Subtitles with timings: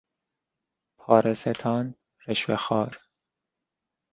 [0.97, 1.95] پارهستان،
[2.27, 2.99] رشوهخوار